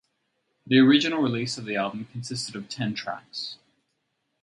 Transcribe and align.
The 0.65 0.79
original 0.79 1.21
release 1.21 1.59
of 1.59 1.65
the 1.65 1.75
album 1.75 2.05
consisted 2.05 2.55
of 2.55 2.67
ten 2.69 2.95
tracks. 2.95 3.57